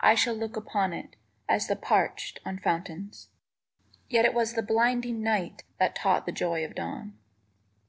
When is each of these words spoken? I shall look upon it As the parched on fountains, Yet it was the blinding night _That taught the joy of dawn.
I 0.00 0.16
shall 0.16 0.34
look 0.34 0.56
upon 0.56 0.92
it 0.92 1.14
As 1.48 1.68
the 1.68 1.76
parched 1.76 2.40
on 2.44 2.58
fountains, 2.58 3.28
Yet 4.08 4.24
it 4.24 4.34
was 4.34 4.54
the 4.54 4.64
blinding 4.64 5.22
night 5.22 5.62
_That 5.80 5.94
taught 5.94 6.26
the 6.26 6.32
joy 6.32 6.64
of 6.64 6.74
dawn. 6.74 7.16